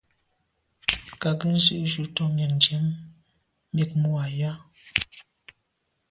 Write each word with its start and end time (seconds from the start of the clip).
Kâ 1.21 1.29
gə́ 1.39 1.51
zí’jú 1.63 2.03
tɔ̌ 2.15 2.25
míɛ̂nʤám 2.35 2.85
mjɛ̂k 3.73 3.91
mú 4.01 4.09
à 4.23 4.25
yá. 4.39 4.51